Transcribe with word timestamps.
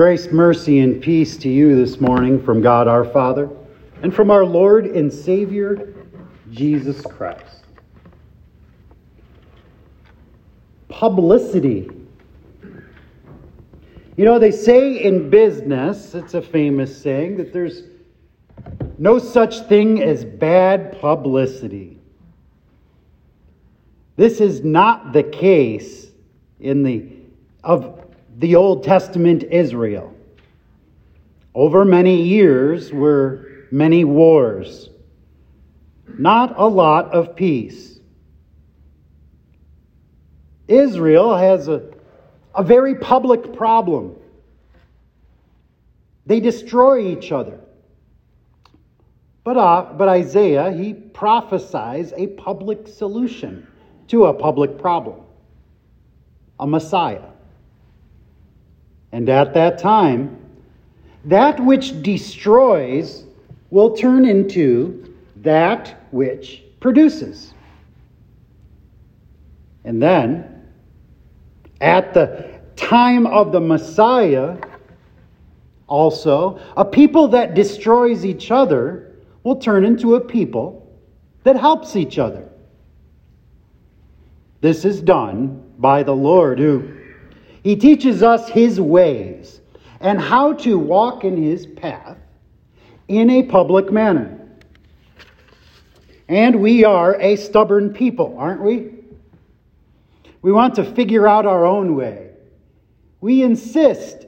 Grace, 0.00 0.32
mercy, 0.32 0.78
and 0.78 1.02
peace 1.02 1.36
to 1.36 1.50
you 1.50 1.76
this 1.76 2.00
morning 2.00 2.42
from 2.42 2.62
God 2.62 2.88
our 2.88 3.04
Father 3.04 3.50
and 4.02 4.14
from 4.14 4.30
our 4.30 4.46
Lord 4.46 4.86
and 4.86 5.12
Savior, 5.12 5.92
Jesus 6.50 7.02
Christ. 7.02 7.66
Publicity. 10.88 11.90
You 14.16 14.24
know, 14.24 14.38
they 14.38 14.50
say 14.50 15.02
in 15.02 15.28
business, 15.28 16.14
it's 16.14 16.32
a 16.32 16.40
famous 16.40 16.98
saying, 16.98 17.36
that 17.36 17.52
there's 17.52 17.82
no 18.96 19.18
such 19.18 19.68
thing 19.68 20.02
as 20.02 20.24
bad 20.24 20.98
publicity. 20.98 21.98
This 24.16 24.40
is 24.40 24.64
not 24.64 25.12
the 25.12 25.24
case 25.24 26.06
in 26.58 26.84
the 26.84 27.12
of 27.62 28.09
the 28.40 28.56
Old 28.56 28.84
Testament 28.84 29.42
Israel. 29.42 30.14
Over 31.54 31.84
many 31.84 32.22
years 32.22 32.90
were 32.90 33.66
many 33.70 34.02
wars, 34.02 34.88
not 36.08 36.54
a 36.58 36.66
lot 36.66 37.12
of 37.12 37.36
peace. 37.36 38.00
Israel 40.68 41.36
has 41.36 41.68
a, 41.68 41.82
a 42.54 42.64
very 42.64 42.94
public 42.94 43.52
problem. 43.52 44.16
They 46.24 46.40
destroy 46.40 47.08
each 47.08 47.32
other. 47.32 47.60
But, 49.44 49.58
uh, 49.58 49.92
but 49.98 50.08
Isaiah, 50.08 50.72
he 50.72 50.94
prophesies 50.94 52.14
a 52.16 52.28
public 52.28 52.88
solution 52.88 53.66
to 54.08 54.26
a 54.26 54.32
public 54.32 54.78
problem 54.78 55.20
a 56.58 56.66
Messiah. 56.66 57.30
And 59.12 59.28
at 59.28 59.54
that 59.54 59.78
time, 59.78 60.36
that 61.24 61.60
which 61.60 62.02
destroys 62.02 63.24
will 63.70 63.96
turn 63.96 64.24
into 64.24 65.14
that 65.36 66.02
which 66.10 66.62
produces. 66.80 67.52
And 69.84 70.02
then, 70.02 70.66
at 71.80 72.14
the 72.14 72.60
time 72.76 73.26
of 73.26 73.52
the 73.52 73.60
Messiah, 73.60 74.58
also, 75.86 76.60
a 76.76 76.84
people 76.84 77.28
that 77.28 77.54
destroys 77.54 78.24
each 78.24 78.50
other 78.50 79.16
will 79.42 79.56
turn 79.56 79.84
into 79.84 80.14
a 80.14 80.20
people 80.20 80.86
that 81.42 81.56
helps 81.56 81.96
each 81.96 82.18
other. 82.18 82.48
This 84.60 84.84
is 84.84 85.00
done 85.00 85.64
by 85.78 86.02
the 86.02 86.14
Lord 86.14 86.58
who 86.58 86.99
he 87.62 87.76
teaches 87.76 88.22
us 88.22 88.48
his 88.48 88.80
ways 88.80 89.60
and 90.00 90.20
how 90.20 90.54
to 90.54 90.78
walk 90.78 91.24
in 91.24 91.42
his 91.42 91.66
path 91.66 92.16
in 93.08 93.28
a 93.28 93.42
public 93.42 93.92
manner. 93.92 94.36
And 96.28 96.60
we 96.60 96.84
are 96.84 97.20
a 97.20 97.36
stubborn 97.36 97.92
people, 97.92 98.36
aren't 98.38 98.62
we? 98.62 98.94
We 100.42 100.52
want 100.52 100.76
to 100.76 100.84
figure 100.84 101.26
out 101.26 101.44
our 101.44 101.66
own 101.66 101.96
way. 101.96 102.30
We 103.20 103.42
insist 103.42 104.26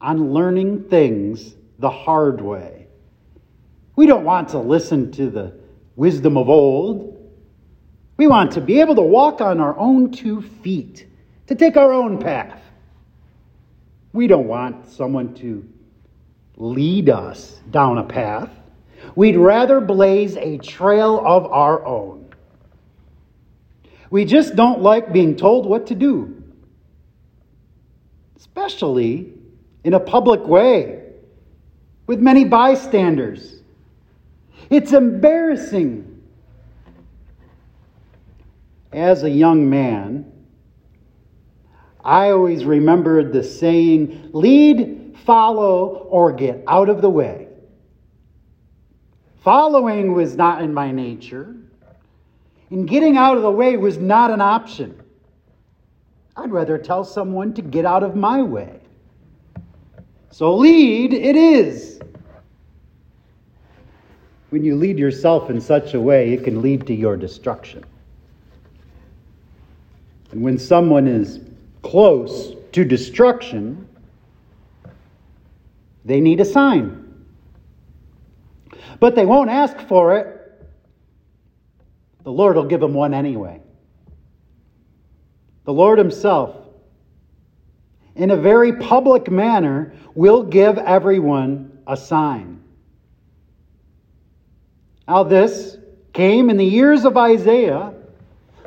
on 0.00 0.32
learning 0.32 0.84
things 0.84 1.54
the 1.78 1.90
hard 1.90 2.40
way. 2.40 2.88
We 3.94 4.06
don't 4.06 4.24
want 4.24 4.48
to 4.50 4.58
listen 4.58 5.12
to 5.12 5.30
the 5.30 5.54
wisdom 5.96 6.36
of 6.36 6.48
old. 6.48 7.30
We 8.16 8.26
want 8.26 8.52
to 8.52 8.60
be 8.60 8.80
able 8.80 8.96
to 8.96 9.02
walk 9.02 9.40
on 9.40 9.60
our 9.60 9.78
own 9.78 10.10
two 10.10 10.42
feet, 10.42 11.06
to 11.46 11.54
take 11.54 11.76
our 11.76 11.92
own 11.92 12.18
path. 12.18 12.60
We 14.14 14.28
don't 14.28 14.46
want 14.46 14.90
someone 14.90 15.34
to 15.38 15.68
lead 16.56 17.10
us 17.10 17.60
down 17.68 17.98
a 17.98 18.04
path. 18.04 18.48
We'd 19.16 19.36
rather 19.36 19.80
blaze 19.80 20.36
a 20.36 20.58
trail 20.58 21.20
of 21.22 21.46
our 21.46 21.84
own. 21.84 22.32
We 24.10 24.24
just 24.24 24.54
don't 24.54 24.82
like 24.82 25.12
being 25.12 25.34
told 25.34 25.66
what 25.66 25.88
to 25.88 25.96
do, 25.96 26.44
especially 28.36 29.32
in 29.82 29.94
a 29.94 30.00
public 30.00 30.46
way 30.46 31.02
with 32.06 32.20
many 32.20 32.44
bystanders. 32.44 33.62
It's 34.70 34.92
embarrassing. 34.92 36.22
As 38.92 39.24
a 39.24 39.30
young 39.30 39.68
man, 39.68 40.33
I 42.04 42.30
always 42.30 42.66
remembered 42.66 43.32
the 43.32 43.42
saying 43.42 44.30
lead, 44.34 45.16
follow, 45.24 46.06
or 46.10 46.32
get 46.32 46.62
out 46.68 46.90
of 46.90 47.00
the 47.00 47.08
way. 47.08 47.48
Following 49.42 50.12
was 50.12 50.36
not 50.36 50.62
in 50.62 50.74
my 50.74 50.92
nature, 50.92 51.56
and 52.70 52.86
getting 52.86 53.16
out 53.16 53.36
of 53.36 53.42
the 53.42 53.50
way 53.50 53.76
was 53.78 53.96
not 53.96 54.30
an 54.30 54.42
option. 54.42 55.00
I'd 56.36 56.50
rather 56.50 56.76
tell 56.76 57.04
someone 57.04 57.54
to 57.54 57.62
get 57.62 57.86
out 57.86 58.02
of 58.02 58.16
my 58.16 58.42
way. 58.42 58.80
So, 60.30 60.54
lead 60.54 61.12
it 61.14 61.36
is. 61.36 62.00
When 64.50 64.64
you 64.64 64.74
lead 64.76 64.98
yourself 64.98 65.48
in 65.48 65.60
such 65.60 65.94
a 65.94 66.00
way, 66.00 66.32
it 66.32 66.44
can 66.44 66.60
lead 66.60 66.86
to 66.88 66.94
your 66.94 67.16
destruction. 67.16 67.84
And 70.32 70.42
when 70.42 70.58
someone 70.58 71.06
is 71.06 71.40
close 71.84 72.54
to 72.72 72.84
destruction, 72.84 73.86
they 76.04 76.20
need 76.20 76.40
a 76.40 76.44
sign. 76.44 77.24
But 78.98 79.14
they 79.14 79.26
won't 79.26 79.50
ask 79.50 79.78
for 79.86 80.16
it. 80.16 80.66
The 82.24 82.32
Lord 82.32 82.56
will 82.56 82.64
give 82.64 82.80
them 82.80 82.94
one 82.94 83.12
anyway. 83.12 83.60
The 85.64 85.72
Lord 85.72 85.98
Himself, 85.98 86.56
in 88.16 88.30
a 88.30 88.36
very 88.36 88.72
public 88.76 89.30
manner, 89.30 89.94
will 90.14 90.42
give 90.42 90.78
everyone 90.78 91.78
a 91.86 91.96
sign. 91.96 92.62
Now, 95.06 95.22
this 95.22 95.76
came 96.14 96.48
in 96.48 96.56
the 96.56 96.64
years 96.64 97.04
of 97.04 97.18
Isaiah, 97.18 97.92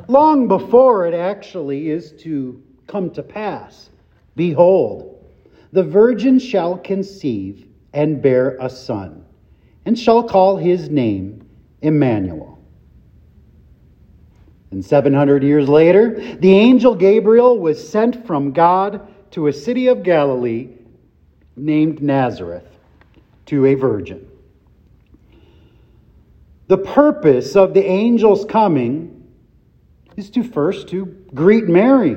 long 0.06 0.46
before 0.46 1.06
it 1.06 1.14
actually 1.14 1.90
is 1.90 2.12
to 2.22 2.62
come 2.88 3.10
to 3.10 3.22
pass. 3.22 3.90
Behold, 4.34 5.24
the 5.72 5.84
virgin 5.84 6.38
shall 6.38 6.78
conceive 6.78 7.66
and 7.92 8.20
bear 8.20 8.56
a 8.60 8.68
son, 8.68 9.24
and 9.84 9.98
shall 9.98 10.22
call 10.22 10.56
his 10.56 10.90
name 10.90 11.46
Emmanuel. 11.82 12.58
And 14.70 14.84
700 14.84 15.42
years 15.42 15.68
later, 15.68 16.36
the 16.40 16.52
angel 16.52 16.94
Gabriel 16.94 17.58
was 17.58 17.88
sent 17.88 18.26
from 18.26 18.52
God 18.52 19.06
to 19.30 19.46
a 19.46 19.52
city 19.52 19.86
of 19.86 20.02
Galilee 20.02 20.68
named 21.56 22.02
Nazareth 22.02 22.68
to 23.46 23.66
a 23.66 23.74
virgin. 23.74 24.28
The 26.66 26.78
purpose 26.78 27.56
of 27.56 27.72
the 27.72 27.86
angel's 27.86 28.44
coming 28.44 29.26
is 30.16 30.28
to 30.30 30.42
first 30.42 30.88
to 30.88 31.06
greet 31.34 31.66
Mary 31.66 32.16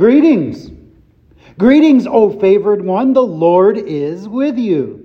Greetings. 0.00 0.70
Greetings, 1.58 2.06
O 2.06 2.30
favored 2.40 2.82
one, 2.82 3.12
the 3.12 3.22
Lord 3.22 3.76
is 3.76 4.26
with 4.26 4.56
you. 4.56 5.04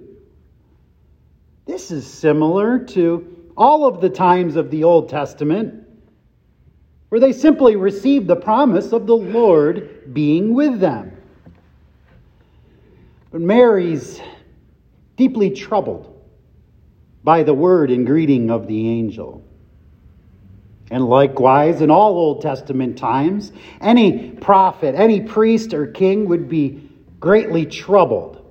This 1.66 1.91
is 1.91 2.07
similar 2.07 2.79
to 2.79 3.50
all 3.57 3.85
of 3.85 4.00
the 4.00 4.09
times 4.09 4.56
of 4.56 4.72
the 4.72 4.85
Old 4.85 5.09
Testament 5.09 5.85
where 7.09 7.19
they 7.19 7.33
simply 7.33 7.75
received 7.75 8.28
the 8.28 8.38
promise 8.38 8.94
of 8.94 9.06
the 9.06 9.17
Lord 9.17 10.13
being 10.13 10.53
with 10.53 10.80
them. 10.80 11.12
But 13.31 13.41
Mary's 13.41 14.21
deeply 15.18 15.50
troubled 15.50 16.21
by 17.21 17.44
the 17.44 17.53
word 17.53 17.91
and 17.91 18.07
greeting 18.07 18.50
of 18.50 18.65
the 18.65 18.88
angel. 18.88 19.44
And 20.92 21.06
likewise, 21.06 21.82
in 21.82 21.90
all 21.90 22.16
Old 22.16 22.42
Testament 22.42 22.98
times, 22.98 23.52
any 23.82 24.32
prophet, 24.32 24.94
any 24.96 25.22
priest 25.22 25.74
or 25.74 25.88
king 25.88 26.28
would 26.30 26.48
be 26.48 26.90
greatly 27.20 27.66
troubled 27.66 28.42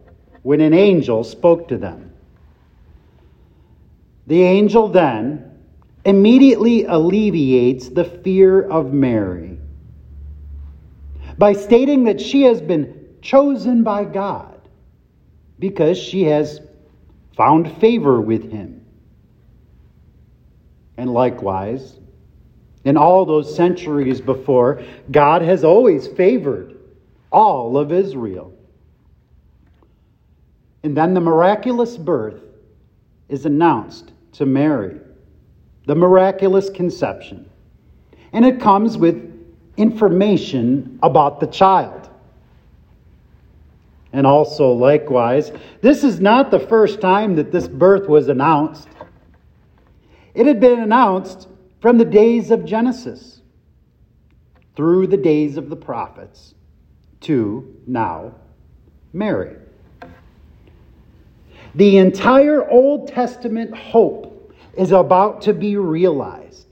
when 0.43 0.61
an 0.61 0.75
angel 0.75 1.23
spoke 1.23 1.69
to 1.69 1.79
them. 1.79 2.13
The 4.27 4.43
angel 4.43 4.89
then 4.89 5.59
immediately 6.05 6.85
alleviates 6.85 7.89
the 7.89 8.05
fear 8.05 8.63
of 8.63 8.93
Mary 8.93 9.59
by 11.39 11.53
stating 11.53 12.05
that 12.05 12.21
she 12.21 12.43
has 12.43 12.61
been 12.61 13.17
chosen 13.23 13.83
by 13.85 14.05
God 14.05 14.69
because 15.59 15.99
she 15.99 16.25
has 16.25 16.61
found 17.37 17.73
favor 17.79 18.21
with 18.21 18.51
him. 18.51 18.85
And 20.97 21.11
likewise, 21.13 21.99
in 22.85 22.97
all 22.97 23.25
those 23.25 23.55
centuries 23.55 24.21
before, 24.21 24.83
God 25.11 25.43
has 25.43 25.65
always 25.65 26.07
favored 26.07 26.77
all 27.33 27.79
of 27.79 27.93
Israel. 27.93 28.53
And 30.83 30.97
then 30.97 31.15
the 31.15 31.21
miraculous 31.21 31.97
birth 31.97 32.43
is 33.29 33.47
announced 33.47 34.13
to 34.33 34.45
Mary, 34.45 35.01
the 35.87 35.95
miraculous 35.95 36.69
conception. 36.69 37.49
And 38.33 38.45
it 38.45 38.61
comes 38.61 38.99
with 38.99 39.33
information 39.77 40.99
about 41.03 41.41
the 41.41 41.47
child. 41.47 42.11
And 44.13 44.27
also, 44.27 44.73
likewise, 44.73 45.51
this 45.81 46.05
is 46.05 46.21
not 46.21 46.51
the 46.51 46.61
first 46.61 47.01
time 47.01 47.35
that 47.37 47.51
this 47.51 47.67
birth 47.67 48.09
was 48.09 48.29
announced. 48.29 48.89
It 50.35 50.47
had 50.47 50.61
been 50.61 50.81
announced 50.81 51.49
from 51.85 51.99
the 51.99 52.05
days 52.07 52.51
of 52.51 52.65
Genesis 52.65 53.43
through 54.75 55.07
the 55.07 55.19
days 55.19 55.59
of 55.59 55.69
the 55.69 55.77
prophets 55.77 56.55
to 57.21 57.77
now 57.87 58.33
Mary. 59.13 59.57
The 61.75 61.99
entire 61.99 62.67
Old 62.71 63.09
Testament 63.09 63.77
hope 63.77 64.55
is 64.79 64.93
about 64.93 65.43
to 65.43 65.53
be 65.53 65.77
realized. 65.77 66.69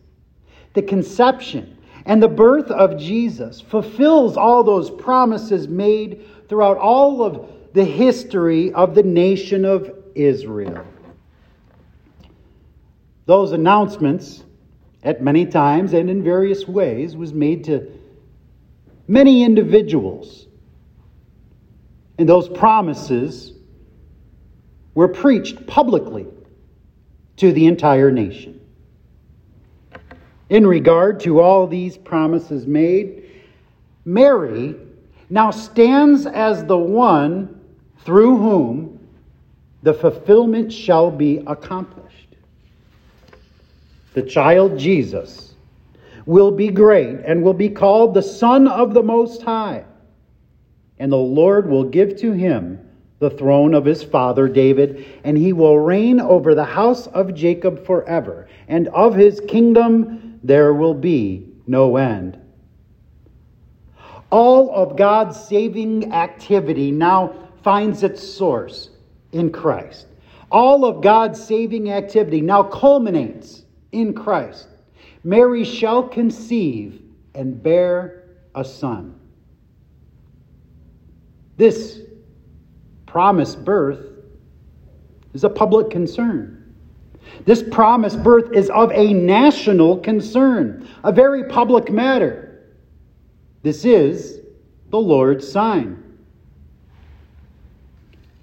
The 0.73 0.81
conception 0.81 1.77
and 2.07 2.23
the 2.23 2.29
birth 2.29 2.71
of 2.71 2.99
Jesus 2.99 3.61
fulfills 3.61 4.39
all 4.39 4.65
those 4.65 4.89
promises 4.89 5.69
made 5.69 6.25
throughout 6.49 6.79
all 6.79 7.23
of 7.23 7.51
the 7.75 7.85
history 7.85 8.73
of 8.73 8.95
the 8.95 9.03
nation 9.03 9.67
of 9.67 9.95
Israel. 10.15 10.87
Those 13.27 13.53
announcements, 13.53 14.45
at 15.03 15.23
many 15.23 15.47
times 15.47 15.93
and 15.93 16.09
in 16.09 16.23
various 16.23 16.67
ways, 16.67 17.17
was 17.17 17.33
made 17.33 17.65
to 17.65 17.91
many 19.09 19.43
individuals. 19.43 20.47
And 22.19 22.29
those 22.29 22.49
promises 22.49 23.53
were 24.95 25.09
preached 25.09 25.67
publicly 25.67 26.27
to 27.37 27.53
the 27.53 27.67
entire 27.67 28.11
nation. 28.11 28.61
In 30.51 30.67
regard 30.67 31.19
to 31.21 31.41
all 31.41 31.67
these 31.67 31.97
promises 31.97 32.67
made, 32.67 33.31
Mary 34.05 34.75
now 35.31 35.51
stands 35.51 36.27
as 36.27 36.65
the 36.67 36.77
one 36.77 37.59
through 38.05 38.37
whom 38.37 39.09
the 39.83 39.95
fulfillment 39.95 40.73
shall 40.73 41.11
be 41.11 41.43
accomplished. 41.47 42.02
The 44.15 44.23
child 44.23 44.79
Jesus 44.79 45.55
will 46.27 46.51
be 46.51 46.69
great 46.69 47.21
and 47.25 47.43
will 47.43 47.55
be 47.55 47.71
called 47.71 48.15
the 48.15 48.23
Son 48.23 48.69
of 48.69 48.95
the 48.95 49.03
Most 49.03 49.43
High, 49.43 49.85
and 50.99 51.11
the 51.11 51.17
Lord 51.17 51.69
will 51.69 51.85
give 51.85 52.17
to 52.21 52.33
him 52.33 52.79
the 53.19 53.31
throne 53.31 53.73
of 53.75 53.85
his 53.85 54.03
father 54.03 54.49
David, 54.49 55.07
and 55.25 55.39
he 55.39 55.53
will 55.53 55.79
reign 55.79 56.21
over 56.21 56.55
the 56.55 56.65
house 56.65 57.07
of 57.09 57.35
Jacob 57.35 57.87
forever, 57.87 58.49
and 58.69 58.89
of 58.89 59.15
his 59.15 59.41
kingdom 59.41 60.41
there 60.43 60.75
will 60.75 60.95
be 60.95 61.49
no 61.67 61.97
end. 61.97 62.39
All 64.31 64.75
of 64.75 64.97
God's 64.97 65.41
saving 65.41 66.13
activity 66.13 66.91
now 66.91 67.35
finds 67.63 68.03
its 68.03 68.27
source 68.27 68.91
in 69.31 69.53
Christ. 69.53 70.07
All 70.51 70.85
of 70.85 71.03
God's 71.03 71.43
saving 71.43 71.91
activity 71.91 72.41
now 72.41 72.63
culminates 72.63 73.62
in 73.93 74.13
Christ. 74.13 74.69
Mary 75.25 75.65
shall 75.65 76.03
conceive 76.03 77.03
and 77.35 77.63
bear 77.63 78.25
a 78.55 78.65
son. 78.65 79.19
This 81.57 82.01
promised 83.07 83.65
birth 83.65 84.07
is 85.35 85.45
a 85.45 85.49
public 85.51 85.91
concern. 85.91 86.75
This 87.45 87.63
promised 87.63 88.23
birth 88.23 88.53
is 88.53 88.69
of 88.71 88.91
a 88.93 89.13
national 89.13 89.99
concern, 89.99 90.89
a 91.05 91.13
very 91.13 91.45
public 91.45 91.91
matter. 91.91 92.65
This 93.63 93.85
is 93.85 94.41
the 94.91 94.99
Lord's 94.99 95.51
sign. 95.51 96.03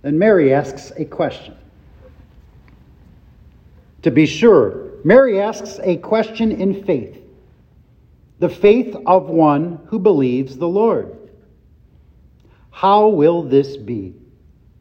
Then 0.01 0.17
Mary 0.17 0.53
asks 0.53 0.91
a 0.97 1.03
question. 1.03 1.55
To 4.03 4.11
be 4.11 4.25
sure, 4.25 4.88
Mary 5.03 5.39
asks 5.39 5.79
a 5.83 5.97
question 5.97 6.51
in 6.51 6.83
faith 6.83 7.17
the 8.39 8.49
faith 8.49 8.95
of 9.05 9.29
one 9.29 9.81
who 9.87 9.99
believes 9.99 10.57
the 10.57 10.67
Lord. 10.67 11.17
How 12.71 13.09
will 13.09 13.43
this 13.43 13.75
be? 13.75 14.15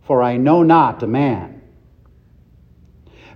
For 0.04 0.22
I 0.22 0.36
know 0.36 0.62
not 0.62 1.02
a 1.02 1.08
man. 1.08 1.60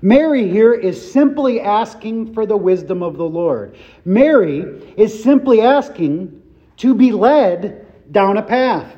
Mary 0.00 0.48
here 0.48 0.72
is 0.72 1.12
simply 1.12 1.60
asking 1.60 2.34
for 2.34 2.46
the 2.46 2.56
wisdom 2.56 3.02
of 3.02 3.16
the 3.16 3.24
Lord. 3.24 3.76
Mary 4.04 4.60
is 4.96 5.22
simply 5.22 5.60
asking 5.60 6.40
to 6.76 6.94
be 6.94 7.10
led 7.10 7.86
down 8.12 8.36
a 8.36 8.42
path. 8.42 8.96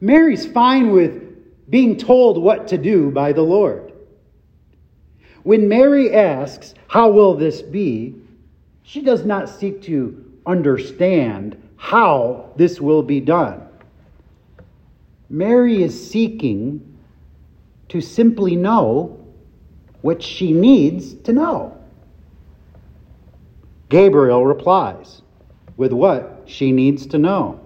Mary's 0.00 0.46
fine 0.46 0.90
with 0.92 1.70
being 1.70 1.96
told 1.96 2.42
what 2.42 2.68
to 2.68 2.78
do 2.78 3.10
by 3.10 3.32
the 3.32 3.42
Lord. 3.42 3.83
When 5.44 5.68
Mary 5.68 6.12
asks, 6.12 6.74
How 6.88 7.10
will 7.10 7.34
this 7.34 7.62
be? 7.62 8.16
she 8.82 9.00
does 9.00 9.24
not 9.24 9.48
seek 9.48 9.80
to 9.82 10.24
understand 10.44 11.56
how 11.76 12.50
this 12.56 12.80
will 12.80 13.02
be 13.02 13.18
done. 13.18 13.62
Mary 15.30 15.82
is 15.82 16.10
seeking 16.10 16.96
to 17.88 18.00
simply 18.00 18.56
know 18.56 19.18
what 20.02 20.22
she 20.22 20.52
needs 20.52 21.14
to 21.14 21.32
know. 21.32 21.76
Gabriel 23.88 24.44
replies 24.44 25.22
with 25.76 25.92
what 25.92 26.42
she 26.46 26.72
needs 26.72 27.06
to 27.06 27.18
know. 27.18 27.60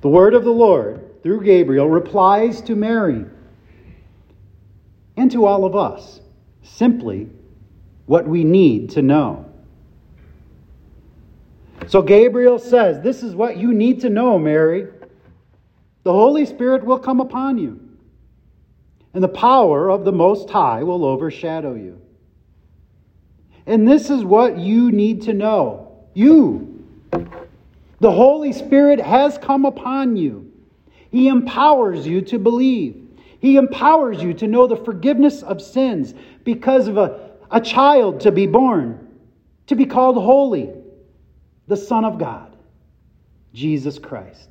The 0.00 0.08
word 0.08 0.34
of 0.34 0.44
the 0.44 0.50
Lord, 0.50 1.22
through 1.22 1.44
Gabriel, 1.44 1.88
replies 1.88 2.60
to 2.62 2.74
Mary 2.74 3.24
and 5.18 5.30
to 5.32 5.46
all 5.46 5.64
of 5.64 5.76
us 5.76 6.20
simply 6.62 7.28
what 8.06 8.26
we 8.26 8.44
need 8.44 8.90
to 8.90 9.02
know. 9.02 9.44
So 11.86 12.02
Gabriel 12.02 12.58
says, 12.58 13.02
This 13.02 13.22
is 13.22 13.34
what 13.34 13.56
you 13.56 13.72
need 13.72 14.00
to 14.02 14.10
know, 14.10 14.38
Mary. 14.38 14.86
The 16.04 16.12
Holy 16.12 16.46
Spirit 16.46 16.84
will 16.84 16.98
come 16.98 17.20
upon 17.20 17.58
you 17.58 17.88
and 19.18 19.24
the 19.24 19.28
power 19.28 19.88
of 19.88 20.04
the 20.04 20.12
Most 20.12 20.48
High 20.48 20.84
will 20.84 21.04
overshadow 21.04 21.74
you. 21.74 22.00
And 23.66 23.86
this 23.86 24.10
is 24.10 24.22
what 24.22 24.58
you 24.58 24.92
need 24.92 25.22
to 25.22 25.34
know. 25.34 26.06
You. 26.14 26.84
The 28.00 28.12
Holy 28.12 28.52
Spirit 28.52 29.00
has 29.00 29.36
come 29.36 29.64
upon 29.64 30.16
you. 30.16 30.52
He 31.10 31.26
empowers 31.26 32.06
you 32.06 32.20
to 32.22 32.38
believe. 32.38 33.07
He 33.40 33.56
empowers 33.56 34.22
you 34.22 34.34
to 34.34 34.46
know 34.46 34.66
the 34.66 34.76
forgiveness 34.76 35.42
of 35.42 35.62
sins 35.62 36.14
because 36.44 36.88
of 36.88 36.96
a, 36.96 37.30
a 37.50 37.60
child 37.60 38.20
to 38.20 38.32
be 38.32 38.46
born, 38.46 39.08
to 39.68 39.76
be 39.76 39.86
called 39.86 40.16
holy, 40.16 40.70
the 41.66 41.76
Son 41.76 42.04
of 42.04 42.18
God, 42.18 42.56
Jesus 43.54 43.98
Christ. 43.98 44.48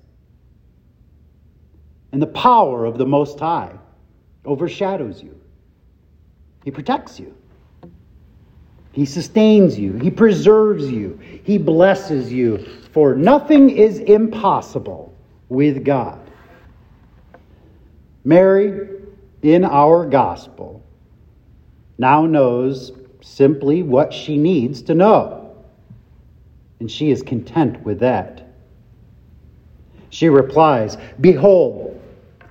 And 2.11 2.21
the 2.21 2.27
power 2.27 2.85
of 2.85 2.97
the 2.97 3.05
Most 3.05 3.39
High 3.39 3.73
overshadows 4.45 5.21
you. 5.21 5.39
He 6.63 6.71
protects 6.71 7.19
you. 7.19 7.35
He 8.93 9.05
sustains 9.05 9.77
you. 9.77 9.93
He 9.93 10.09
preserves 10.09 10.89
you. 10.89 11.19
He 11.43 11.57
blesses 11.57 12.31
you. 12.33 12.65
For 12.91 13.13
nothing 13.13 13.69
is 13.69 13.99
impossible 13.99 15.13
with 15.49 15.85
God. 15.85 16.19
Mary, 18.27 18.89
in 19.41 19.63
our 19.63 20.05
gospel, 20.05 20.83
now 21.97 22.25
knows 22.25 22.91
simply 23.21 23.83
what 23.83 24.11
she 24.11 24.35
needs 24.35 24.81
to 24.81 24.93
know. 24.93 25.55
And 26.81 26.91
she 26.91 27.09
is 27.09 27.23
content 27.23 27.81
with 27.85 28.01
that. 28.01 28.49
She 30.09 30.27
replies, 30.27 30.97
Behold, 31.21 32.01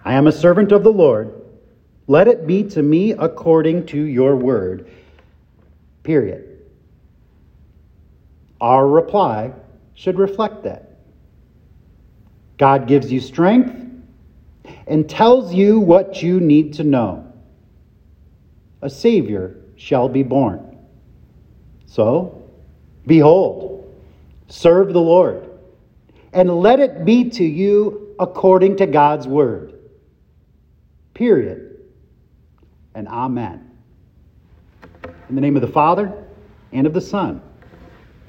I 0.02 0.14
am 0.14 0.26
a 0.26 0.32
servant 0.32 0.72
of 0.72 0.82
the 0.82 0.90
Lord. 0.90 1.42
Let 2.06 2.26
it 2.26 2.46
be 2.46 2.62
to 2.70 2.82
me 2.82 3.12
according 3.12 3.84
to 3.88 4.00
your 4.00 4.34
word. 4.34 4.90
Period. 6.04 6.58
Our 8.62 8.88
reply 8.88 9.52
should 9.92 10.18
reflect 10.18 10.62
that. 10.62 11.00
God 12.56 12.86
gives 12.86 13.12
you 13.12 13.20
strength 13.20 13.85
and 14.86 15.08
tells 15.08 15.52
you 15.52 15.80
what 15.80 16.22
you 16.22 16.40
need 16.40 16.74
to 16.74 16.84
know. 16.84 17.32
A 18.82 18.90
Savior 18.90 19.56
shall 19.76 20.08
be 20.08 20.22
born. 20.22 20.78
So, 21.86 22.50
behold, 23.06 23.94
serve 24.48 24.92
the 24.92 25.00
Lord, 25.00 25.48
and 26.32 26.60
let 26.60 26.80
it 26.80 27.04
be 27.04 27.30
to 27.30 27.44
you 27.44 28.14
according 28.18 28.76
to 28.76 28.86
God's 28.86 29.26
word. 29.26 29.74
Period. 31.14 31.80
And 32.94 33.08
amen. 33.08 33.70
In 35.28 35.34
the 35.34 35.40
name 35.40 35.56
of 35.56 35.62
the 35.62 35.68
Father, 35.68 36.24
and 36.72 36.86
of 36.86 36.92
the 36.92 37.00
Son, 37.00 37.42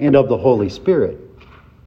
and 0.00 0.16
of 0.16 0.28
the 0.28 0.36
Holy 0.36 0.68
Spirit. 0.68 1.27